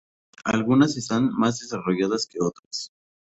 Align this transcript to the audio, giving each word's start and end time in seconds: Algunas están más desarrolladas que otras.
Algunas 0.45 0.97
están 0.97 1.29
más 1.31 1.59
desarrolladas 1.59 2.25
que 2.25 2.41
otras. 2.41 2.89